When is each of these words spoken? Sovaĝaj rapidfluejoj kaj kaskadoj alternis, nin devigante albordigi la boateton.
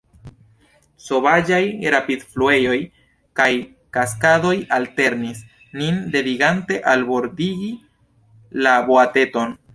Sovaĝaj 1.07 1.59
rapidfluejoj 1.95 2.77
kaj 3.41 3.49
kaskadoj 3.99 4.55
alternis, 4.79 5.45
nin 5.83 6.01
devigante 6.17 6.81
albordigi 6.95 7.73
la 8.67 8.77
boateton. 8.91 9.59